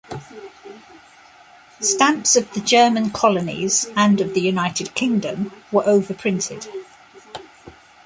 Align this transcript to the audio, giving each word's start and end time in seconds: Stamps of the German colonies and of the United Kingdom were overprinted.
Stamps 1.79 2.35
of 2.35 2.51
the 2.53 2.59
German 2.59 3.11
colonies 3.11 3.87
and 3.95 4.19
of 4.19 4.33
the 4.33 4.41
United 4.41 4.95
Kingdom 4.95 5.51
were 5.71 5.83
overprinted. 5.83 6.67